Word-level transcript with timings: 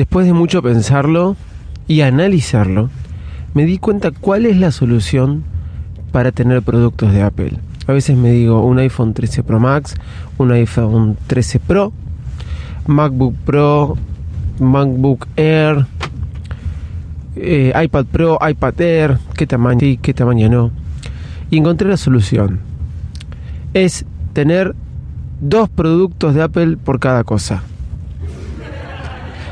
Después 0.00 0.24
de 0.24 0.32
mucho 0.32 0.62
pensarlo 0.62 1.36
y 1.86 2.00
analizarlo, 2.00 2.88
me 3.52 3.66
di 3.66 3.76
cuenta 3.76 4.12
cuál 4.12 4.46
es 4.46 4.56
la 4.56 4.70
solución 4.70 5.44
para 6.10 6.32
tener 6.32 6.62
productos 6.62 7.12
de 7.12 7.20
Apple. 7.20 7.58
A 7.86 7.92
veces 7.92 8.16
me 8.16 8.30
digo 8.30 8.64
un 8.64 8.78
iPhone 8.78 9.12
13 9.12 9.42
Pro 9.42 9.60
Max, 9.60 9.94
un 10.38 10.52
iPhone 10.52 11.18
13 11.26 11.58
Pro, 11.58 11.92
MacBook 12.86 13.34
Pro, 13.44 13.98
MacBook 14.58 15.28
Air, 15.36 15.84
eh, 17.36 17.74
iPad 17.84 18.06
Pro, 18.06 18.38
iPad 18.40 18.80
Air, 18.80 19.18
qué 19.36 19.46
tamaño 19.46 19.80
sí, 19.80 19.98
qué 20.00 20.14
tamaño 20.14 20.48
no. 20.48 20.70
Y 21.50 21.58
encontré 21.58 21.90
la 21.90 21.98
solución. 21.98 22.60
Es 23.74 24.06
tener 24.32 24.74
dos 25.42 25.68
productos 25.68 26.34
de 26.34 26.40
Apple 26.40 26.78
por 26.78 27.00
cada 27.00 27.22
cosa. 27.22 27.64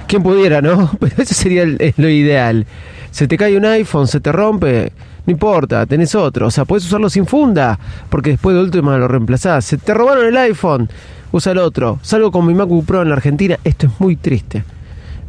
Quien 0.09 0.23
pudiera, 0.23 0.61
¿no? 0.61 0.91
Pero 1.01 1.15
eso 1.19 1.35
sería 1.35 1.65
lo 1.67 2.09
ideal. 2.09 2.67
Se 3.11 3.29
te 3.29 3.37
cae 3.37 3.57
un 3.57 3.65
iPhone, 3.65 4.07
se 4.07 4.21
te 4.21 4.33
rompe, 4.33 4.93
no 5.27 5.31
importa, 5.31 5.85
tenés 5.87 6.15
otro. 6.15 6.47
O 6.47 6.51
sea, 6.51 6.65
puedes 6.65 6.87
usarlo 6.87 7.11
sin 7.11 7.27
funda, 7.27 7.79
porque 8.09 8.31
después 8.31 8.57
de 8.57 8.63
última 8.63 8.97
lo 8.97 9.07
reemplazás. 9.07 9.65
Se 9.65 9.77
te 9.77 9.93
robaron 9.95 10.27
el 10.27 10.37
iPhone, 10.37 10.89
usa 11.31 11.53
el 11.53 11.59
otro. 11.59 11.99
Salgo 12.03 12.33
con 12.33 12.47
mi 12.47 12.55
MacBook 12.55 12.87
Pro 12.87 13.03
en 13.03 13.11
la 13.11 13.15
Argentina, 13.17 13.59
esto 13.65 13.87
es 13.87 14.01
muy 14.01 14.17
triste. 14.17 14.65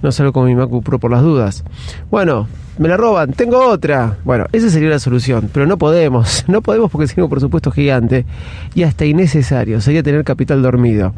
No 0.02 0.14
salgo 0.14 0.32
con 0.32 0.46
mi 0.46 0.56
MacBook 0.56 0.84
Pro 0.84 1.00
por 1.00 1.12
las 1.12 1.22
dudas. 1.22 1.66
Bueno, 2.10 2.48
me 2.78 2.88
la 2.88 2.96
roban, 2.96 3.34
tengo 3.34 3.68
otra. 3.68 4.18
Bueno, 4.24 4.46
esa 4.54 4.70
sería 4.70 4.90
la 4.90 5.00
solución, 5.00 5.50
pero 5.54 5.66
no 5.66 5.78
podemos. 5.78 6.46
No 6.48 6.62
podemos 6.62 6.90
porque 6.90 7.08
sería 7.08 7.26
un 7.26 7.30
presupuesto 7.30 7.70
gigante 7.70 8.26
y 8.74 8.84
hasta 8.84 9.04
innecesario. 9.04 9.82
Sería 9.82 10.02
tener 10.02 10.24
capital 10.24 10.62
dormido. 10.62 11.14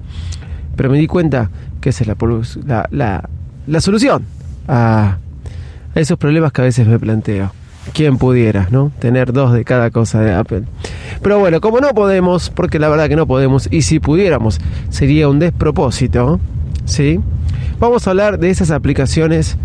Pero 0.76 0.90
me 0.90 0.98
di 0.98 1.06
cuenta 1.06 1.52
que 1.80 1.90
esa 1.90 2.04
es 2.04 2.08
la, 2.08 2.16
la, 2.66 2.88
la, 2.90 3.30
la 3.68 3.82
solución 3.82 4.26
a, 4.68 5.18
esos 5.96 6.18
problemas 6.18 6.52
que 6.52 6.62
a 6.62 6.66
veces 6.66 6.88
me 6.88 6.98
planteo. 7.00 7.52
¿Quién 7.94 8.18
pudiera, 8.18 8.68
no? 8.72 8.92
Tener 9.00 9.34
dos 9.34 9.54
de 9.54 9.66
cada 9.66 9.90
cosa 9.90 10.22
de 10.22 10.34
Apple. 10.34 10.64
Pero 11.22 11.40
bueno, 11.40 11.60
como 11.60 11.80
no 11.80 11.90
podemos, 11.90 12.50
porque 12.50 12.80
la 12.80 12.88
verdad 12.88 13.10
que 13.10 13.16
no 13.16 13.28
podemos, 13.28 13.68
y 13.72 13.82
si 13.82 14.00
pudiéramos, 14.00 14.62
sería 14.90 15.28
un 15.28 15.40
despropósito, 15.40 16.40
¿sí? 16.86 17.20
Vamos 17.80 18.08
a 18.08 18.12
hablar 18.12 18.40
de 18.40 18.52
esas 18.52 18.72
aplicaciones 18.72 19.58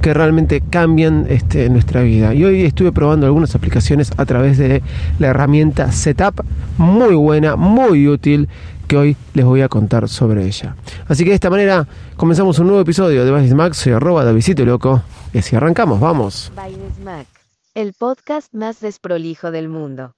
que 0.00 0.14
realmente 0.14 0.62
cambian 0.68 1.26
este, 1.28 1.68
nuestra 1.70 2.02
vida. 2.02 2.34
Y 2.34 2.44
hoy 2.44 2.62
estuve 2.62 2.92
probando 2.92 3.26
algunas 3.26 3.54
aplicaciones 3.54 4.12
a 4.16 4.24
través 4.26 4.58
de 4.58 4.82
la 5.18 5.28
herramienta 5.28 5.90
Setup, 5.92 6.44
muy 6.78 7.14
buena, 7.14 7.56
muy 7.56 8.06
útil, 8.06 8.48
que 8.86 8.96
hoy 8.96 9.16
les 9.34 9.44
voy 9.44 9.62
a 9.62 9.68
contar 9.68 10.08
sobre 10.08 10.46
ella. 10.46 10.76
Así 11.06 11.24
que 11.24 11.30
de 11.30 11.36
esta 11.36 11.50
manera 11.50 11.86
comenzamos 12.16 12.58
un 12.58 12.66
nuevo 12.66 12.82
episodio 12.82 13.24
de 13.24 13.30
Basis 13.30 13.54
Max, 13.54 13.78
soy 13.78 13.92
arroba 13.92 14.24
Davidcito 14.24 14.64
Loco, 14.64 15.02
y 15.32 15.38
así 15.38 15.56
arrancamos, 15.56 16.00
vamos. 16.00 16.52
Bailes 16.54 16.98
Mac, 17.00 17.26
el 17.74 17.92
podcast 17.92 18.52
más 18.54 18.80
desprolijo 18.80 19.50
del 19.50 19.68
mundo. 19.68 20.14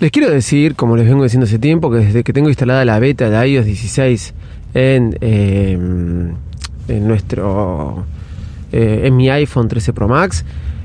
Les 0.00 0.12
quiero 0.12 0.30
decir, 0.30 0.76
como 0.76 0.96
les 0.96 1.08
vengo 1.08 1.24
diciendo 1.24 1.46
hace 1.46 1.58
tiempo, 1.58 1.90
que 1.90 1.96
desde 1.96 2.22
que 2.22 2.32
tengo 2.32 2.48
instalada 2.48 2.84
la 2.84 3.00
beta 3.00 3.28
de 3.28 3.48
iOS 3.48 3.64
16 3.66 4.34
en, 4.74 5.18
eh, 5.20 5.72
en 5.72 7.08
nuestro 7.08 8.06
eh, 8.70 9.02
en 9.06 9.16
mi 9.16 9.28
iPhone 9.28 9.66
13 9.66 9.92
Pro 9.92 10.06
Max, 10.06 10.44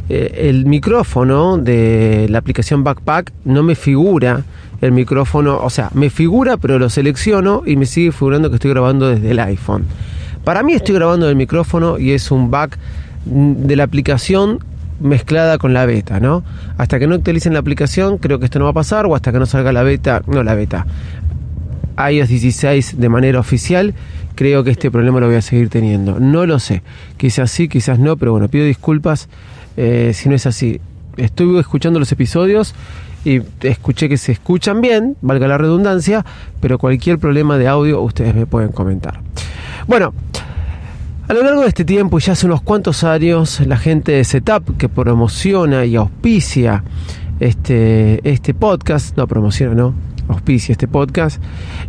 eh, 0.09 0.50
el 0.50 0.66
micrófono 0.66 1.59
de 1.59 2.25
la 2.28 2.40
aplicación 2.40 2.84
Backpack 2.84 3.31
no 3.46 3.62
me 3.62 3.75
figura 3.75 4.46
el 4.81 4.91
micrófono, 4.94 5.59
o 5.59 5.69
sea, 5.69 5.91
me 5.94 6.09
figura, 6.09 6.57
pero 6.57 6.79
lo 6.79 6.90
selecciono 6.90 7.62
y 7.68 7.75
me 7.75 7.85
sigue 7.85 8.12
figurando 8.12 8.50
que 8.50 8.56
estoy 8.56 8.72
grabando 8.72 9.09
desde 9.09 9.29
el 9.29 9.40
iPhone. 9.40 9.85
Para 10.44 10.63
mí 10.63 10.73
estoy 10.73 10.96
grabando 10.96 11.28
del 11.28 11.35
micrófono 11.35 12.00
y 12.00 12.13
es 12.13 12.31
un 12.31 12.50
back 12.50 12.79
de 13.25 13.75
la 13.75 13.84
aplicación 13.84 14.57
mezclada 14.99 15.57
con 15.57 15.73
la 15.73 15.85
beta, 15.85 16.19
¿no? 16.19 16.43
Hasta 16.77 16.99
que 16.99 17.07
no 17.07 17.15
actualicen 17.15 17.53
la 17.53 17.59
aplicación, 17.59 18.17
creo 18.17 18.39
que 18.39 18.45
esto 18.45 18.59
no 18.59 18.65
va 18.65 18.71
a 18.71 18.75
pasar, 18.75 19.05
o 19.05 19.15
hasta 19.15 19.31
que 19.31 19.39
no 19.39 19.45
salga 19.45 19.71
la 19.71 19.83
beta, 19.83 20.21
no 20.27 20.43
la 20.43 20.55
beta, 20.55 20.85
iOS 21.97 22.29
16 22.29 22.99
de 22.99 23.09
manera 23.09 23.39
oficial, 23.39 23.93
creo 24.35 24.63
que 24.63 24.71
este 24.71 24.91
problema 24.91 25.19
lo 25.19 25.27
voy 25.27 25.35
a 25.35 25.41
seguir 25.41 25.69
teniendo. 25.69 26.19
No 26.19 26.45
lo 26.45 26.59
sé, 26.59 26.81
quizás 27.17 27.51
sí, 27.51 27.67
quizás 27.67 27.99
no, 27.99 28.17
pero 28.17 28.31
bueno, 28.31 28.47
pido 28.47 28.65
disculpas 28.65 29.29
eh, 29.77 30.11
si 30.13 30.29
no 30.29 30.35
es 30.35 30.45
así. 30.45 30.79
Estuve 31.17 31.59
escuchando 31.59 31.99
los 31.99 32.11
episodios 32.11 32.73
y 33.25 33.41
escuché 33.61 34.09
que 34.09 34.17
se 34.17 34.31
escuchan 34.31 34.81
bien, 34.81 35.15
valga 35.21 35.47
la 35.47 35.57
redundancia, 35.57 36.25
pero 36.59 36.77
cualquier 36.77 37.19
problema 37.19 37.57
de 37.57 37.67
audio 37.67 38.01
ustedes 38.01 38.35
me 38.35 38.45
pueden 38.45 38.71
comentar. 38.71 39.19
Bueno, 39.87 40.13
a 41.28 41.34
lo 41.34 41.44
largo 41.44 41.61
de 41.61 41.69
este 41.69 41.85
tiempo, 41.85 42.17
y 42.17 42.22
ya 42.22 42.34
hace 42.34 42.45
unos 42.45 42.61
cuantos 42.61 43.03
años, 43.03 43.61
la 43.66 43.78
gente 43.78 44.11
de 44.11 44.23
Setup 44.23 44.78
que 44.78 44.89
promociona 44.89 45.85
y 45.85 45.95
auspicia 45.95 46.84
este, 47.39 48.28
este 48.29 48.53
podcast, 48.53 49.17
no 49.17 49.25
promociona, 49.28 49.73
no, 49.73 49.94
auspicia 50.28 50.73
este 50.73 50.88
podcast, 50.88 51.41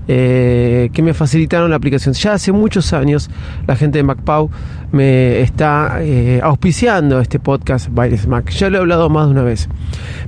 eh, 0.09 0.91
que 0.93 1.03
me 1.03 1.15
facilitaron 1.15 1.71
la 1.71 1.77
aplicación. 1.77 2.15
Ya 2.15 2.35
hace 2.35 2.53
muchos 2.53 2.93
años 2.93 3.31
la 3.67 3.77
gente 3.77 3.99
de 3.99 4.05
MacPau 4.05 4.51
me 4.93 5.41
está 5.41 5.99
eh, 6.01 6.41
auspiciando 6.43 7.21
este 7.21 7.39
podcast 7.39 7.89
Bailes 7.91 8.27
Mac. 8.27 8.51
Ya 8.51 8.71
lo 8.71 8.79
he 8.79 8.81
hablado 8.81 9.09
más 9.09 9.27
de 9.27 9.33
una 9.33 9.43
vez. 9.43 9.69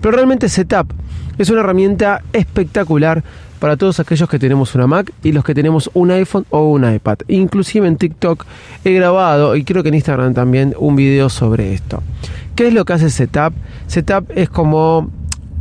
Pero 0.01 0.13
realmente 0.15 0.49
Setup 0.49 0.93
es 1.39 1.51
una 1.51 1.61
herramienta 1.61 2.23
espectacular 2.33 3.23
para 3.59 3.77
todos 3.77 4.01
aquellos 4.01 4.29
que 4.29 4.39
tenemos 4.39 4.75
una 4.75 4.87
Mac 4.87 5.13
y 5.23 5.33
los 5.33 5.45
que 5.45 5.55
tenemos 5.55 5.91
un 5.95 6.11
iPhone 6.11 6.47
o 6.51 6.71
un 6.71 6.91
iPad. 6.91 7.19
Inclusive 7.29 7.87
en 7.87 7.97
TikTok 7.97 8.45
he 8.85 8.93
grabado 8.93 9.57
y 9.57 9.65
creo 9.65 9.83
que 9.83 9.89
en 9.89 9.95
Instagram 9.95 10.35
también 10.35 10.75
un 10.79 10.97
video 10.97 11.29
sobre 11.29 11.75
esto. 11.75 12.03
¿Qué 12.55 12.69
es 12.69 12.75
lo 12.75 12.85
que 12.85 12.95
hace 12.95 13.11
Setup? 13.11 13.53
Setup 13.87 14.31
es 14.35 14.49
como 14.49 15.11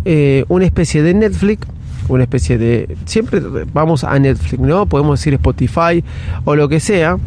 eh, 0.06 0.46
una 0.48 0.66
especie 0.66 1.04
de 1.04 1.14
Netflix, 1.14 1.68
una 2.08 2.24
especie 2.24 2.58
de... 2.58 2.98
Siempre 3.06 3.42
vamos 3.74 4.04
a 4.04 4.18
Netflix, 4.20 4.60
¿no? 4.60 4.86
Podemos 4.86 5.20
decir 5.20 5.34
Spotify 5.34 6.04
o 6.44 6.56
lo 6.56 6.70
que 6.70 6.80
sea, 6.80 7.18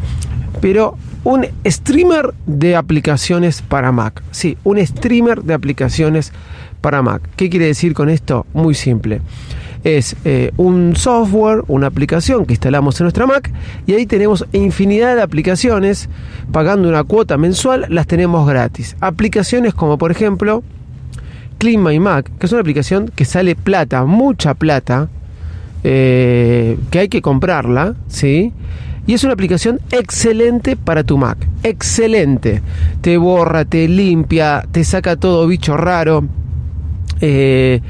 pero 0.61 0.97
un 1.23 1.45
streamer 1.65 2.33
de 2.45 2.75
aplicaciones 2.75 3.61
para 3.61 3.91
Mac. 3.91 4.23
Sí, 4.31 4.57
un 4.63 4.85
streamer 4.85 5.43
de 5.43 5.53
aplicaciones 5.53 6.31
para 6.81 7.01
Mac. 7.01 7.21
¿Qué 7.35 7.49
quiere 7.49 7.65
decir 7.65 7.93
con 7.93 8.09
esto? 8.09 8.45
Muy 8.53 8.73
simple 8.73 9.21
es 9.83 10.15
eh, 10.25 10.51
un 10.57 10.95
software, 10.95 11.63
una 11.67 11.87
aplicación 11.87 12.45
que 12.45 12.53
instalamos 12.53 12.99
en 12.99 13.05
nuestra 13.05 13.25
Mac 13.25 13.51
y 13.87 13.93
ahí 13.93 14.05
tenemos 14.05 14.45
infinidad 14.51 15.15
de 15.15 15.21
aplicaciones, 15.21 16.09
pagando 16.51 16.89
una 16.89 17.03
cuota 17.03 17.37
mensual 17.37 17.85
las 17.89 18.07
tenemos 18.07 18.47
gratis. 18.47 18.95
Aplicaciones 18.99 19.73
como 19.73 19.97
por 19.97 20.11
ejemplo 20.11 20.63
Clean 21.59 21.83
My 21.83 21.99
Mac, 21.99 22.31
que 22.39 22.47
es 22.47 22.51
una 22.51 22.61
aplicación 22.61 23.11
que 23.15 23.25
sale 23.25 23.55
plata, 23.55 24.05
mucha 24.05 24.55
plata, 24.55 25.09
eh, 25.83 26.79
que 26.89 26.99
hay 26.99 27.09
que 27.09 27.21
comprarla, 27.21 27.95
¿sí? 28.07 28.53
Y 29.05 29.13
es 29.13 29.23
una 29.23 29.33
aplicación 29.33 29.79
excelente 29.91 30.75
para 30.75 31.03
tu 31.03 31.17
Mac. 31.17 31.37
Excelente. 31.63 32.61
Te 33.01 33.17
borra, 33.17 33.65
te 33.65 33.87
limpia, 33.87 34.65
te 34.71 34.83
saca 34.83 35.15
todo 35.15 35.47
bicho 35.47 35.75
raro. 35.77 36.23
Eh, 37.21 37.81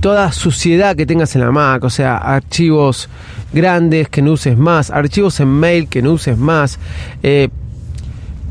toda 0.00 0.30
suciedad 0.32 0.94
que 0.94 1.06
tengas 1.06 1.34
en 1.34 1.42
la 1.42 1.50
Mac, 1.50 1.82
o 1.82 1.90
sea, 1.90 2.18
archivos 2.18 3.08
grandes 3.52 4.08
que 4.08 4.22
no 4.22 4.32
uses 4.32 4.56
más, 4.56 4.90
archivos 4.90 5.40
en 5.40 5.48
mail 5.48 5.88
que 5.88 6.02
no 6.02 6.12
uses 6.12 6.36
más, 6.36 6.78
eh, 7.22 7.48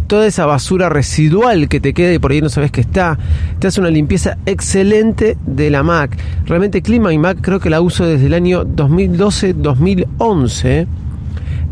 toda 0.07 0.28
esa 0.28 0.46
basura 0.46 0.90
residual 0.90 1.68
que 1.68 1.80
te 1.80 1.94
queda 1.94 2.13
y 2.13 2.19
por 2.19 2.31
ahí 2.31 2.42
no 2.42 2.50
sabes 2.50 2.72
que 2.72 2.81
está. 2.81 3.18
Te 3.60 3.68
hace 3.68 3.80
una 3.80 3.90
limpieza 3.90 4.38
excelente 4.46 5.38
de 5.46 5.69
la 5.69 5.84
Mac. 5.84 6.18
Realmente 6.46 6.81
Clima 6.81 7.13
y 7.13 7.18
Mac 7.18 7.40
creo 7.42 7.60
que 7.60 7.69
la 7.69 7.81
uso 7.81 8.06
desde 8.06 8.28
el 8.28 8.34
año 8.34 8.66
2012-2011. 8.66 10.88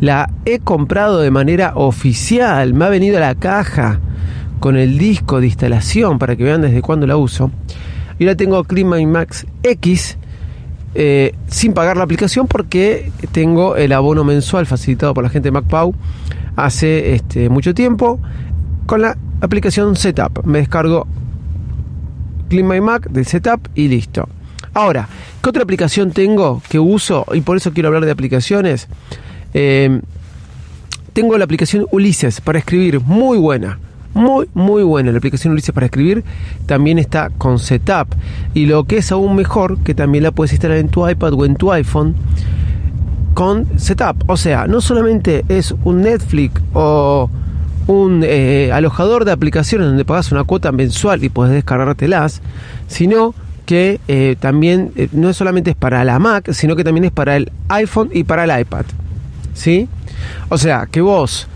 La 0.01 0.30
he 0.45 0.59
comprado 0.59 1.19
de 1.19 1.31
manera 1.31 1.74
oficial. 1.75 2.74
Me 2.74 2.85
ha 2.85 2.89
venido 2.89 3.18
a 3.18 3.21
la 3.21 3.35
caja 3.35 4.00
con 4.59 4.77
el 4.77 4.97
disco 4.97 5.39
de 5.39 5.47
instalación 5.47 6.19
para 6.19 6.36
que 6.36 6.44
vean 6.44 6.62
desde 6.62 6.81
cuándo 6.81 7.07
la 7.07 7.18
uso. 7.18 7.51
Y 8.19 8.25
ahora 8.25 8.36
tengo 8.36 8.63
Clima 8.63 9.00
y 9.00 9.06
Max 9.06 9.45
X. 9.63 10.18
Eh, 10.95 11.33
sin 11.47 11.74
pagar 11.74 11.97
la 11.97 12.03
aplicación 12.03 12.47
porque 12.47 13.12
tengo 13.31 13.77
el 13.77 13.94
abono 13.94 14.24
mensual 14.24 14.68
facilitado 14.68 15.15
por 15.15 15.24
la 15.24 15.31
gente 15.31 15.47
de 15.47 15.51
MacPau 15.51 15.95
hace 16.55 17.13
este, 17.15 17.50
mucho 17.50 17.73
tiempo 17.73 18.19
con 18.85 19.01
la 19.01 19.17
aplicación 19.41 19.95
Setup. 19.95 20.45
Me 20.45 20.59
descargo 20.59 21.07
Clean 22.50 22.67
My 22.67 22.81
Mac 22.81 23.09
del 23.09 23.25
Setup 23.25 23.67
y 23.75 23.88
listo. 23.88 24.27
Ahora, 24.73 25.07
¿qué 25.41 25.50
otra 25.50 25.63
aplicación 25.63 26.11
tengo 26.11 26.61
que 26.67 26.79
uso? 26.79 27.25
Y 27.33 27.41
por 27.41 27.57
eso 27.57 27.73
quiero 27.73 27.89
hablar 27.89 28.05
de 28.05 28.11
aplicaciones. 28.11 28.88
Eh, 29.53 30.01
tengo 31.13 31.38
la 31.38 31.45
aplicación 31.45 31.85
Ulises 31.91 32.41
para 32.41 32.59
escribir, 32.59 33.00
muy 33.00 33.38
buena. 33.38 33.79
Muy, 34.15 34.47
muy 34.53 34.83
buena. 34.83 35.11
La 35.11 35.17
aplicación 35.19 35.53
Ulises 35.53 35.73
para 35.73 35.85
escribir 35.85 36.23
también 36.65 36.97
está 36.97 37.29
con 37.29 37.59
Setup. 37.59 38.07
Y 38.55 38.65
lo 38.65 38.85
que 38.85 38.97
es 38.97 39.11
aún 39.11 39.35
mejor, 39.35 39.77
que 39.79 39.94
también 39.94 40.23
la 40.23 40.31
puedes 40.31 40.53
instalar 40.53 40.77
en 40.77 40.89
tu 40.89 41.07
iPad 41.07 41.33
o 41.33 41.45
en 41.45 41.55
tu 41.55 41.71
iPhone 41.71 42.15
con 43.33 43.68
Setup. 43.80 44.24
O 44.27 44.38
sea, 44.38 44.68
no 44.68 44.81
solamente 44.81 45.45
es 45.50 45.74
un 45.83 46.01
Netflix 46.01 46.62
o 46.74 47.30
un 47.88 48.24
eh, 48.24 48.71
alojador 48.71 49.25
de 49.25 49.31
aplicaciones 49.31 49.88
donde 49.88 50.06
pagas 50.06 50.31
una 50.31 50.44
cuota 50.44 50.71
mensual 50.71 51.24
y 51.24 51.30
puedes 51.30 51.53
descargártelas, 51.53 52.41
sino 52.88 53.33
que 53.65 54.00
eh, 54.07 54.35
también 54.39 54.91
eh, 54.95 55.09
no 55.12 55.33
solamente 55.33 55.71
es 55.71 55.75
para 55.75 56.03
la 56.03 56.19
Mac, 56.19 56.51
sino 56.51 56.75
que 56.75 56.83
también 56.83 57.06
es 57.06 57.12
para 57.12 57.35
el 57.35 57.51
iPhone 57.69 58.09
y 58.13 58.24
para 58.24 58.44
el 58.44 58.62
iPad. 58.62 58.85
¿Sí? 59.53 59.88
O 60.50 60.57
sea, 60.57 60.88
que 60.89 61.01
vos, 61.01 61.47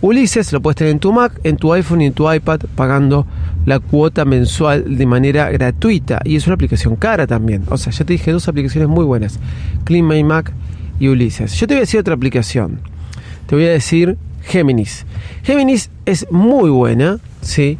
Ulises, 0.00 0.52
lo 0.52 0.60
puedes 0.60 0.76
tener 0.76 0.92
en 0.92 0.98
tu 0.98 1.12
Mac, 1.12 1.40
en 1.42 1.56
tu 1.56 1.72
iPhone 1.72 2.02
y 2.02 2.06
en 2.06 2.12
tu 2.12 2.30
iPad 2.30 2.60
pagando 2.74 3.26
la 3.64 3.80
cuota 3.80 4.24
mensual 4.24 4.96
de 4.96 5.06
manera 5.06 5.50
gratuita. 5.50 6.20
Y 6.24 6.36
es 6.36 6.46
una 6.46 6.54
aplicación 6.54 6.96
cara 6.96 7.26
también. 7.26 7.64
O 7.68 7.76
sea, 7.76 7.92
ya 7.92 8.04
te 8.04 8.12
dije 8.12 8.30
dos 8.30 8.46
aplicaciones 8.46 8.88
muy 8.88 9.04
buenas. 9.04 9.38
Clean 9.84 10.06
My 10.06 10.22
Mac 10.22 10.52
y 10.98 11.08
Ulises. 11.08 11.54
Yo 11.54 11.66
te 11.66 11.74
voy 11.74 11.78
a 11.78 11.80
decir 11.80 12.00
otra 12.00 12.14
aplicación. 12.14 12.80
Te 13.46 13.54
voy 13.54 13.66
a 13.66 13.70
decir 13.70 14.16
Géminis. 14.42 15.06
Géminis 15.42 15.90
es 16.04 16.30
muy 16.30 16.70
buena, 16.70 17.18
¿sí? 17.40 17.78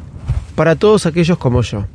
Para 0.54 0.76
todos 0.76 1.06
aquellos 1.06 1.38
como 1.38 1.62
yo. 1.62 1.86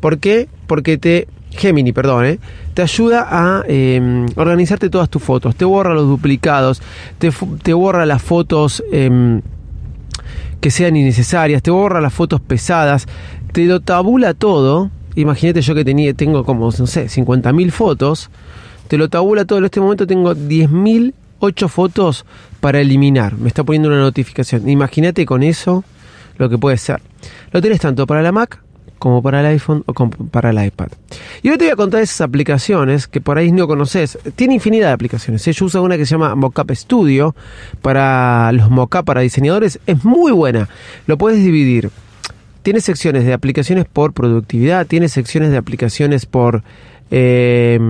¿Por 0.00 0.18
qué? 0.18 0.48
Porque 0.66 0.98
te... 0.98 1.28
Gemini, 1.50 1.92
perdón, 1.92 2.24
¿eh? 2.24 2.38
te 2.72 2.80
ayuda 2.80 3.26
a 3.30 3.62
em, 3.68 4.26
organizarte 4.36 4.88
todas 4.88 5.10
tus 5.10 5.22
fotos, 5.22 5.54
te 5.54 5.66
borra 5.66 5.92
los 5.92 6.06
duplicados, 6.08 6.80
te, 7.18 7.30
te 7.62 7.74
borra 7.74 8.06
las 8.06 8.22
fotos 8.22 8.82
em, 8.90 9.42
que 10.60 10.70
sean 10.70 10.96
innecesarias, 10.96 11.62
te 11.62 11.70
borra 11.70 12.00
las 12.00 12.14
fotos 12.14 12.40
pesadas, 12.40 13.06
te 13.52 13.66
lo 13.66 13.80
tabula 13.80 14.32
todo. 14.32 14.90
Imagínate 15.14 15.60
yo 15.60 15.74
que 15.74 15.84
tenía, 15.84 16.14
tengo 16.14 16.44
como, 16.44 16.66
no 16.66 16.86
sé, 16.86 17.06
50.000 17.06 17.70
fotos 17.70 18.30
te 18.92 18.98
lo 18.98 19.08
tabula 19.08 19.46
todo. 19.46 19.58
En 19.58 19.64
este 19.64 19.80
momento 19.80 20.06
tengo 20.06 20.34
10.008 20.34 21.68
fotos 21.68 22.26
para 22.60 22.78
eliminar. 22.78 23.38
Me 23.38 23.48
está 23.48 23.64
poniendo 23.64 23.88
una 23.88 23.98
notificación. 23.98 24.68
Imagínate 24.68 25.24
con 25.24 25.42
eso 25.42 25.82
lo 26.36 26.50
que 26.50 26.58
puede 26.58 26.76
ser. 26.76 27.00
Lo 27.52 27.62
tienes 27.62 27.80
tanto 27.80 28.06
para 28.06 28.20
la 28.20 28.32
Mac 28.32 28.62
como 28.98 29.22
para 29.22 29.40
el 29.40 29.46
iPhone 29.46 29.82
o 29.86 29.94
para 29.94 30.50
el 30.50 30.62
iPad. 30.62 30.88
Y 31.42 31.48
ahora 31.48 31.56
te 31.56 31.64
voy 31.64 31.72
a 31.72 31.76
contar 31.76 32.02
esas 32.02 32.20
aplicaciones 32.20 33.06
que 33.06 33.22
por 33.22 33.38
ahí 33.38 33.50
no 33.50 33.66
conoces. 33.66 34.18
Tiene 34.36 34.52
infinidad 34.52 34.88
de 34.88 34.92
aplicaciones. 34.92 35.42
Yo 35.42 35.64
uso 35.64 35.82
una 35.82 35.96
que 35.96 36.04
se 36.04 36.10
llama 36.10 36.34
Mockup 36.34 36.70
Studio 36.72 37.34
para 37.80 38.52
los 38.52 38.68
mockup 38.68 39.06
para 39.06 39.22
diseñadores. 39.22 39.80
Es 39.86 40.04
muy 40.04 40.32
buena. 40.32 40.68
Lo 41.06 41.16
puedes 41.16 41.42
dividir. 41.42 41.88
Tiene 42.62 42.82
secciones 42.82 43.24
de 43.24 43.32
aplicaciones 43.32 43.86
por 43.90 44.12
productividad, 44.12 44.86
tiene 44.86 45.08
secciones 45.08 45.50
de 45.50 45.56
aplicaciones 45.56 46.26
por 46.26 46.62
eh, 47.10 47.80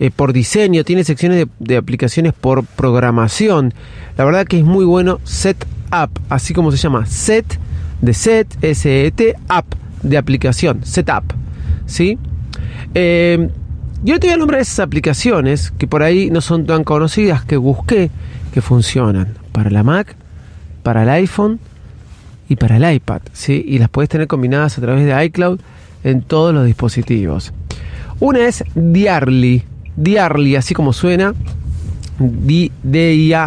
eh, 0.00 0.10
por 0.10 0.32
diseño, 0.32 0.82
tiene 0.82 1.04
secciones 1.04 1.46
de, 1.58 1.76
aplicaciones 1.76 2.32
por 2.32 2.64
programación. 2.64 3.74
La 4.16 4.24
verdad 4.24 4.46
que 4.46 4.58
es 4.58 4.64
muy 4.64 4.86
bueno 4.86 5.20
Setup, 5.24 6.10
así 6.30 6.54
como 6.54 6.72
se 6.72 6.78
llama, 6.78 7.04
Set 7.04 7.58
de 8.00 8.14
Set, 8.14 8.48
S-E-T, 8.62 9.36
App 9.48 9.66
de 10.02 10.16
aplicación, 10.16 10.80
Setup. 10.84 11.34
¿Sí? 11.84 12.18
Eh, 12.94 13.50
yo 14.02 14.18
te 14.18 14.28
voy 14.28 14.34
a 14.34 14.36
nombrar 14.38 14.62
esas 14.62 14.80
aplicaciones 14.80 15.70
que 15.72 15.86
por 15.86 16.02
ahí 16.02 16.30
no 16.30 16.40
son 16.40 16.64
tan 16.64 16.82
conocidas, 16.82 17.44
que 17.44 17.58
busqué, 17.58 18.10
que 18.54 18.62
funcionan 18.62 19.34
para 19.52 19.68
la 19.68 19.82
Mac, 19.82 20.16
para 20.82 21.02
el 21.02 21.10
iPhone 21.10 21.60
y 22.48 22.56
para 22.56 22.78
el 22.78 22.94
iPad, 22.94 23.20
¿sí? 23.34 23.62
Y 23.68 23.78
las 23.78 23.90
puedes 23.90 24.08
tener 24.08 24.28
combinadas 24.28 24.78
a 24.78 24.80
través 24.80 25.04
de 25.04 25.24
iCloud 25.26 25.60
en 26.04 26.22
todos 26.22 26.54
los 26.54 26.64
dispositivos. 26.64 27.52
Una 28.18 28.46
es 28.46 28.64
Diarly, 28.74 29.64
Diarly, 30.00 30.56
así 30.56 30.72
como 30.72 30.92
suena, 30.94 31.34
D-I-A-R-L-Y, 32.18 33.42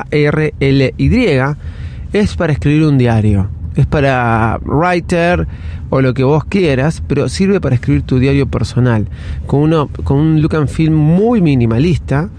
es 2.13 2.35
para 2.35 2.53
escribir 2.53 2.83
un 2.83 2.97
diario. 2.99 3.49
Es 3.75 3.87
para 3.87 4.59
writer 4.63 5.47
o 5.89 5.99
lo 6.01 6.13
que 6.13 6.23
vos 6.23 6.45
quieras, 6.45 7.01
pero 7.07 7.27
sirve 7.27 7.59
para 7.59 7.73
escribir 7.73 8.03
tu 8.03 8.19
diario 8.19 8.47
personal. 8.47 9.07
Con, 9.47 9.61
uno, 9.61 9.89
con 10.03 10.17
un 10.17 10.41
look 10.43 10.55
and 10.55 10.67
feel 10.67 10.91
muy 10.91 11.41
minimalista, 11.41 12.29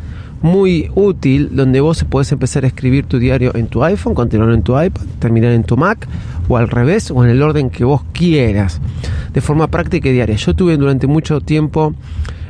muy 0.43 0.91
útil, 0.95 1.51
donde 1.53 1.81
vos 1.81 2.05
podés 2.05 2.31
empezar 2.31 2.63
a 2.65 2.69
escribir 2.69 3.07
tu 3.07 3.19
diario 3.19 3.51
en 3.57 3.67
tu 3.67 3.83
iPhone, 3.83 4.15
continuar 4.15 4.53
en 4.53 4.63
tu 4.63 4.81
iPad, 4.81 5.03
terminar 5.19 5.51
en 5.51 5.65
tu 5.65 5.77
Mac, 5.77 6.07
o 6.47 6.57
al 6.57 6.69
revés, 6.69 7.11
o 7.11 7.25
en 7.25 7.31
el 7.31 7.43
orden 7.43 7.69
que 7.71 7.85
vos 7.85 8.03
quieras, 8.13 8.81
de 9.33 9.41
forma 9.41 9.67
práctica 9.67 10.09
y 10.09 10.13
diaria. 10.13 10.37
Yo 10.37 10.55
tuve 10.55 10.77
durante 10.77 11.09
mucho 11.09 11.41
tiempo 11.41 11.95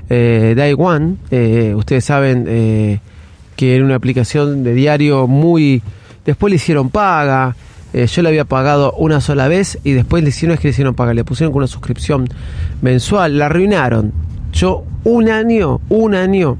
eh, 0.09 0.75
One. 0.77 1.17
Eh, 1.31 1.75
ustedes 1.77 2.05
saben 2.05 2.45
eh, 2.49 3.01
que 3.57 3.77
era 3.77 3.85
una 3.85 3.97
aplicación 3.97 4.63
de 4.65 4.75
diario 4.75 5.27
muy... 5.27 5.83
Después 6.25 6.51
le 6.51 6.57
hicieron 6.57 6.91
paga. 6.91 7.55
Eh, 7.93 8.07
yo 8.07 8.23
le 8.23 8.29
había 8.31 8.45
pagado 8.45 8.93
una 8.95 9.21
sola 9.21 9.47
vez 9.47 9.79
y 9.85 9.93
después 9.93 10.23
le 10.23 10.31
hicieron, 10.31 10.57
que 10.57 10.69
le 10.69 10.71
hicieron 10.71 10.95
paga. 10.95 11.15
Le 11.15 11.25
pusieron 11.25 11.53
con 11.53 11.61
una 11.61 11.67
suscripción 11.67 12.27
mensual. 12.83 13.39
La 13.39 13.47
arruinaron. 13.47 14.13
Yo 14.53 14.85
un 15.05 15.29
año, 15.29 15.81
un 15.89 16.15
año 16.15 16.57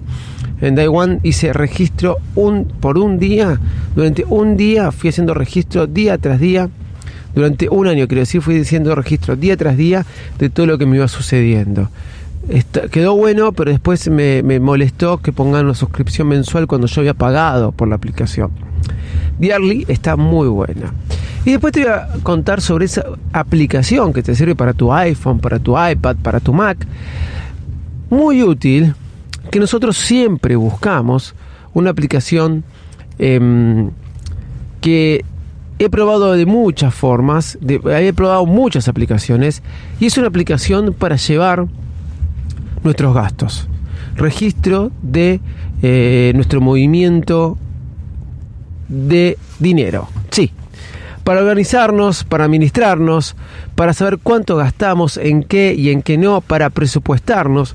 en 0.61 0.79
One 0.79 1.21
hice 1.23 1.53
registro 1.53 2.19
un, 2.35 2.65
por 2.65 2.99
un 2.99 3.19
día. 3.19 3.59
Durante 3.95 4.25
un 4.29 4.57
día 4.57 4.93
fui 4.93 5.11
haciendo 5.11 5.35
registro 5.35 5.87
día 5.87 6.19
tras 6.19 6.41
día. 6.41 6.69
Durante 7.35 7.69
un 7.69 7.89
año, 7.89 8.07
quiero 8.07 8.21
decir, 8.21 8.43
fui 8.43 8.61
haciendo 8.61 8.95
registro 8.95 9.35
día 9.35 9.57
tras 9.57 9.77
día 9.77 10.07
de 10.39 10.51
todo 10.51 10.67
lo 10.67 10.79
que 10.79 10.87
me 10.87 10.97
iba 10.97 11.09
sucediendo 11.09 11.91
quedó 12.91 13.17
bueno, 13.17 13.53
pero 13.53 13.71
después 13.71 14.09
me, 14.09 14.43
molestó 14.61 15.19
que 15.19 15.33
pongan 15.33 15.65
una 15.65 15.75
suscripción 15.75 16.29
mensual 16.29 16.67
cuando 16.67 16.87
yo 16.87 17.01
había 17.01 17.15
pagado 17.15 17.73
por 17.73 17.89
la 17.89 17.97
aplicación. 17.97 18.51
Diarly 19.39 19.85
está 19.89 20.17
muy 20.17 20.49
buena. 20.49 20.93
Y 21.45 21.53
después 21.53 21.73
te 21.73 21.81
voy 21.81 21.91
a 21.91 22.09
contar 22.23 22.61
sobre 22.61 22.87
esa 22.87 23.05
aplicación 23.33 24.13
que 24.13 24.23
te 24.23 24.35
sirve 24.35 24.55
para 24.55 24.73
tu 24.73 24.93
iPhone, 24.93 25.41
para 25.41 25.59
tu 25.59 25.73
iPad, 25.79 26.17
para 26.17 26.41
tu 26.41 26.53
Mac. 26.53 26.87
Muy 28.11 28.43
útil, 28.43 28.95
que 29.51 29.59
nosotros 29.59 29.97
siempre 29.97 30.57
buscamos 30.57 31.35
una 31.75 31.91
aplicación 31.91 32.65
em, 33.19 33.91
que 34.81 35.25
he 35.79 35.89
probado 35.89 36.33
de 36.33 36.47
muchas 36.47 36.95
formas, 36.95 37.59
he 37.61 38.13
probado 38.13 38.47
muchas 38.47 38.89
aplicaciones, 38.89 39.63
y 40.01 40.07
es 40.07 40.17
una 40.17 40.29
aplicación 40.29 40.95
para 40.95 41.17
llevar 41.17 41.67
nuestros 42.85 43.15
gastos. 43.15 43.69
Registro 44.17 44.93
de 45.03 45.41
eh, 45.83 46.33
nuestro 46.35 46.61
movimiento 46.61 47.59
de 48.89 49.37
dinero. 49.59 50.09
Sí. 50.31 50.53
Para 51.25 51.41
organizarnos, 51.41 52.23
para 52.23 52.45
administrarnos, 52.45 53.35
para 53.75 53.95
saber 53.95 54.19
cuánto 54.23 54.57
gastamos, 54.57 55.17
en 55.17 55.43
qué 55.43 55.75
y 55.77 55.91
en 55.91 56.03
qué 56.03 56.19
no, 56.19 56.43
para 56.43 56.71
presupuestarnos. 56.71 57.75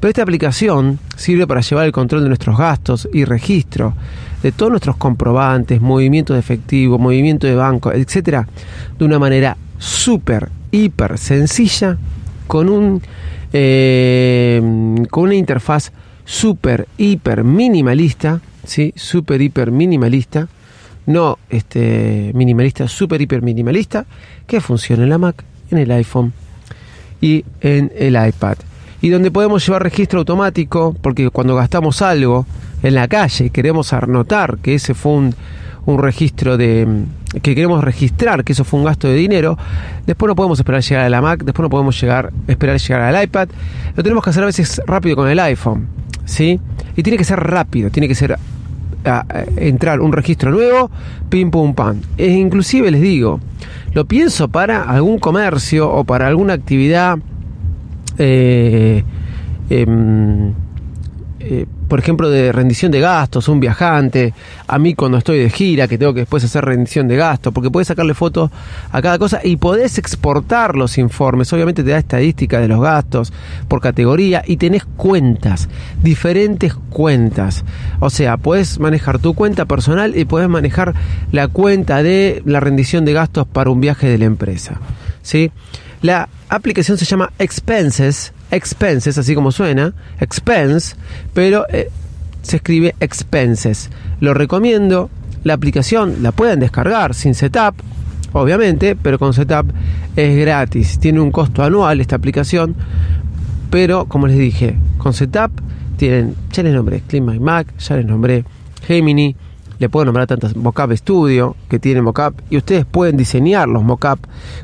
Pero 0.00 0.10
esta 0.10 0.22
aplicación 0.22 0.98
sirve 1.16 1.46
para 1.46 1.60
llevar 1.60 1.86
el 1.86 1.92
control 1.92 2.22
de 2.22 2.28
nuestros 2.28 2.58
gastos 2.58 3.08
y 3.12 3.24
registro 3.24 3.94
de 4.42 4.50
todos 4.50 4.70
nuestros 4.70 4.96
comprobantes, 4.96 5.80
movimientos 5.80 6.34
de 6.34 6.40
efectivo, 6.40 6.98
movimiento 6.98 7.46
de 7.46 7.54
banco, 7.54 7.92
etcétera, 7.92 8.48
de 8.98 9.04
una 9.04 9.20
manera 9.20 9.56
súper, 9.78 10.50
hiper 10.72 11.18
sencilla, 11.18 11.96
con 12.52 12.68
un 12.68 13.00
eh, 13.54 14.60
con 15.08 15.24
una 15.24 15.34
interfaz 15.34 15.90
súper, 16.26 16.86
hiper 16.98 17.44
minimalista, 17.44 18.42
¿sí? 18.66 18.92
Súper, 18.94 19.40
hiper 19.40 19.70
minimalista, 19.70 20.48
no 21.06 21.38
este, 21.48 22.30
minimalista, 22.34 22.88
super 22.88 23.22
hiper 23.22 23.40
minimalista, 23.40 24.04
que 24.46 24.60
funciona 24.60 25.04
en 25.04 25.08
la 25.08 25.16
Mac, 25.16 25.42
en 25.70 25.78
el 25.78 25.90
iPhone 25.92 26.34
y 27.22 27.42
en 27.62 27.90
el 27.96 28.22
iPad. 28.22 28.58
Y 29.00 29.08
donde 29.08 29.30
podemos 29.30 29.66
llevar 29.66 29.82
registro 29.82 30.18
automático, 30.18 30.94
porque 31.00 31.30
cuando 31.30 31.56
gastamos 31.56 32.02
algo 32.02 32.44
en 32.82 32.94
la 32.94 33.08
calle 33.08 33.50
queremos 33.50 33.92
anotar 33.92 34.58
que 34.58 34.74
ese 34.74 34.94
fue 34.94 35.12
un, 35.12 35.34
un 35.86 35.98
registro 35.98 36.56
de 36.56 36.86
que 37.42 37.54
queremos 37.54 37.82
registrar 37.82 38.44
que 38.44 38.52
eso 38.52 38.64
fue 38.64 38.80
un 38.80 38.86
gasto 38.86 39.08
de 39.08 39.14
dinero, 39.14 39.56
después 40.06 40.28
no 40.28 40.34
podemos 40.36 40.58
esperar 40.58 40.82
llegar 40.82 41.04
a 41.04 41.08
la 41.08 41.20
Mac, 41.20 41.42
después 41.44 41.64
no 41.64 41.70
podemos 41.70 41.98
llegar 42.00 42.32
esperar 42.46 42.78
llegar 42.78 43.00
al 43.02 43.24
iPad, 43.24 43.48
lo 43.96 44.02
tenemos 44.02 44.22
que 44.22 44.30
hacer 44.30 44.42
a 44.42 44.46
veces 44.46 44.82
rápido 44.86 45.16
con 45.16 45.28
el 45.28 45.38
iPhone, 45.40 45.88
¿sí? 46.24 46.60
Y 46.96 47.02
tiene 47.02 47.16
que 47.16 47.24
ser 47.24 47.40
rápido, 47.40 47.90
tiene 47.90 48.06
que 48.06 48.14
ser 48.14 48.36
entrar 49.56 50.00
un 50.00 50.12
registro 50.12 50.50
nuevo, 50.50 50.90
pim 51.28 51.50
pum 51.50 51.74
pam. 51.74 52.00
E 52.16 52.28
inclusive 52.28 52.90
les 52.90 53.00
digo, 53.00 53.40
lo 53.92 54.04
pienso 54.04 54.48
para 54.48 54.82
algún 54.82 55.18
comercio 55.18 55.90
o 55.90 56.04
para 56.04 56.28
alguna 56.28 56.52
actividad 56.52 57.18
eh, 58.18 59.02
em, 59.70 60.52
eh, 61.44 61.66
por 61.88 61.98
ejemplo, 61.98 62.30
de 62.30 62.52
rendición 62.52 62.92
de 62.92 63.00
gastos, 63.00 63.48
un 63.48 63.58
viajante, 63.58 64.32
a 64.66 64.78
mí 64.78 64.94
cuando 64.94 65.18
estoy 65.18 65.40
de 65.40 65.50
gira, 65.50 65.88
que 65.88 65.98
tengo 65.98 66.14
que 66.14 66.20
después 66.20 66.44
hacer 66.44 66.64
rendición 66.64 67.08
de 67.08 67.16
gastos, 67.16 67.52
porque 67.52 67.70
puedes 67.70 67.88
sacarle 67.88 68.14
fotos 68.14 68.50
a 68.90 69.02
cada 69.02 69.18
cosa 69.18 69.40
y 69.42 69.56
podés 69.56 69.98
exportar 69.98 70.76
los 70.76 70.98
informes. 70.98 71.52
Obviamente 71.52 71.82
te 71.82 71.90
da 71.90 71.98
estadística 71.98 72.60
de 72.60 72.68
los 72.68 72.80
gastos 72.80 73.32
por 73.68 73.80
categoría 73.80 74.42
y 74.46 74.56
tenés 74.56 74.84
cuentas, 74.84 75.68
diferentes 76.02 76.74
cuentas. 76.90 77.64
O 78.00 78.08
sea, 78.08 78.36
puedes 78.36 78.78
manejar 78.78 79.18
tu 79.18 79.34
cuenta 79.34 79.64
personal 79.64 80.16
y 80.16 80.24
puedes 80.24 80.48
manejar 80.48 80.94
la 81.32 81.48
cuenta 81.48 82.02
de 82.02 82.42
la 82.46 82.60
rendición 82.60 83.04
de 83.04 83.14
gastos 83.14 83.46
para 83.46 83.70
un 83.70 83.80
viaje 83.80 84.08
de 84.08 84.18
la 84.18 84.26
empresa. 84.26 84.80
¿Sí? 85.22 85.50
La 86.02 86.28
aplicación 86.48 86.98
se 86.98 87.04
llama 87.04 87.32
Expenses, 87.38 88.32
Expenses, 88.50 89.16
así 89.18 89.34
como 89.34 89.52
suena, 89.52 89.94
Expense, 90.20 90.96
pero 91.32 91.64
eh, 91.68 91.90
se 92.42 92.56
escribe 92.56 92.94
Expenses. 93.00 93.88
Lo 94.20 94.34
recomiendo, 94.34 95.10
la 95.44 95.54
aplicación 95.54 96.22
la 96.22 96.32
pueden 96.32 96.60
descargar 96.60 97.14
sin 97.14 97.34
setup, 97.34 97.74
obviamente, 98.32 98.96
pero 98.96 99.18
con 99.18 99.32
setup 99.32 99.72
es 100.16 100.36
gratis. 100.36 100.98
Tiene 100.98 101.20
un 101.20 101.30
costo 101.30 101.62
anual 101.62 102.00
esta 102.00 102.16
aplicación, 102.16 102.74
pero 103.70 104.06
como 104.06 104.26
les 104.26 104.38
dije, 104.38 104.76
con 104.98 105.14
setup 105.14 105.52
tienen, 105.96 106.34
ya 106.50 106.62
les 106.62 106.74
nombré 106.74 107.00
Clean 107.06 107.24
My 107.24 107.38
Mac, 107.38 107.68
ya 107.78 107.96
les 107.96 108.06
nombré 108.06 108.44
Gemini, 108.86 109.36
le 109.82 109.88
puedo 109.88 110.04
nombrar 110.04 110.28
tantas 110.28 110.54
mocap 110.54 110.92
Studio 110.92 111.56
que 111.68 111.80
tiene 111.80 112.00
mocap 112.02 112.34
y 112.50 112.56
ustedes 112.56 112.86
pueden 112.86 113.16
diseñar 113.16 113.68
los 113.68 113.82
mocap 113.82 114.16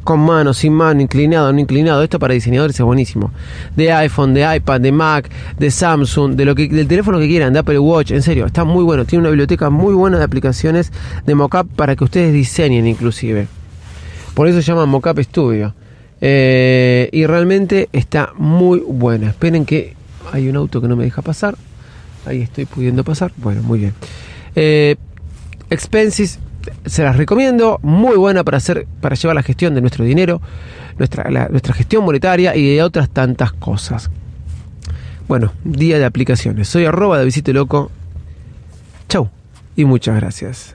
con 0.05 0.21
mano, 0.21 0.55
sin 0.55 0.73
mano, 0.73 1.01
inclinado, 1.01 1.53
no 1.53 1.59
inclinado. 1.59 2.05
Esto 2.05 2.21
para 2.21 2.35
diseñadores 2.35 2.79
es 2.79 2.87
buenísimo. 2.87 3.33
De 3.75 3.93
iPhone, 3.93 4.33
de 4.33 4.57
iPad, 4.57 4.81
de 4.81 4.93
Mac, 4.93 5.29
de 5.59 5.73
Samsung, 5.73 6.37
de 6.37 6.45
lo 6.45 6.55
que 6.55 6.69
del 6.69 6.87
teléfono 6.87 7.19
que 7.19 7.27
quieran, 7.27 7.53
de 7.53 7.59
Apple 7.59 7.81
Watch, 7.81 8.13
en 8.13 8.23
serio, 8.23 8.47
está 8.47 8.63
muy 8.63 8.85
bueno. 8.85 9.05
Tiene 9.05 9.23
una 9.23 9.31
biblioteca 9.31 9.71
muy 9.71 9.93
buena 9.93 10.19
de 10.19 10.25
aplicaciones 10.25 10.93
de 11.27 11.35
mocap 11.35 11.67
para 11.67 11.97
que 11.97 12.05
ustedes 12.05 12.33
diseñen 12.33 12.87
inclusive. 12.87 13.49
Por 14.35 14.47
eso 14.47 14.63
se 14.63 14.69
llama 14.69 14.87
Mocap 14.87 15.19
Studio. 15.19 15.75
Eh, 16.21 17.09
y 17.11 17.27
realmente 17.27 17.89
está 17.93 18.33
muy 18.37 18.79
buena. 18.87 19.31
Esperen 19.31 19.67
que 19.67 19.97
hay 20.33 20.49
un 20.49 20.55
auto 20.55 20.81
que 20.81 20.87
no 20.87 20.95
me 20.95 21.03
deja 21.03 21.23
pasar. 21.23 21.57
Ahí 22.25 22.43
estoy 22.43 22.67
pudiendo 22.67 23.03
pasar. 23.03 23.33
Bueno, 23.37 23.63
muy 23.65 23.81
bien. 23.81 23.95
Eh, 24.61 24.97
Expenses, 25.71 26.39
se 26.87 27.03
las 27.03 27.17
recomiendo, 27.17 27.79
muy 27.83 28.17
buena 28.17 28.45
para 28.45 28.57
hacer, 28.57 28.87
para 29.01 29.15
llevar 29.15 29.37
la 29.37 29.43
gestión 29.43 29.75
de 29.75 29.81
nuestro 29.81 30.05
dinero, 30.05 30.41
nuestra, 30.99 31.29
nuestra 31.51 31.75
gestión 31.75 32.05
monetaria 32.05 32.57
y 32.57 32.75
de 32.75 32.83
otras 32.83 33.09
tantas 33.11 33.53
cosas. 33.53 34.11
Bueno, 35.29 35.53
día 35.63 35.99
de 35.99 36.07
aplicaciones. 36.07 36.69
Soy 36.69 36.87
arroba 36.87 37.19
de 37.19 37.25
Visite 37.27 37.53
Loco. 37.53 37.91
Chau 39.09 39.29
y 39.77 39.85
muchas 39.85 40.17
gracias. 40.17 40.75